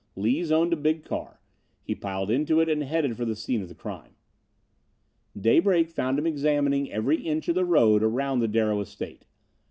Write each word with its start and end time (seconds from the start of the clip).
Lees 0.15 0.51
owned 0.51 0.73
a 0.73 0.77
big 0.77 1.03
car; 1.05 1.39
he 1.83 1.93
piled 1.93 2.31
into 2.31 2.59
it 2.59 2.67
and 2.67 2.83
started 2.87 3.15
for 3.15 3.23
the 3.23 3.35
scene 3.35 3.61
of 3.61 3.69
the 3.69 3.75
crime. 3.75 4.15
Daybreak 5.39 5.91
found 5.91 6.17
him 6.17 6.25
examining 6.25 6.91
every 6.91 7.17
inch 7.17 7.47
of 7.49 7.53
the 7.53 7.65
road 7.65 8.01
around 8.01 8.39
the 8.39 8.47
Darrow 8.47 8.79
estate. 8.79 9.25